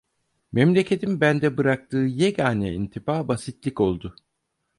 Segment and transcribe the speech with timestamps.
[0.51, 4.15] Memleketin bende bıraktığı yegane intiba basitlik oldu.